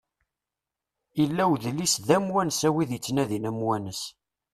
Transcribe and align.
Illa 1.23 1.43
udlis 1.53 1.95
d 2.07 2.09
amwanes 2.15 2.61
a 2.67 2.69
wid 2.73 2.91
ittnadin 2.97 3.49
amwanes. 3.49 4.01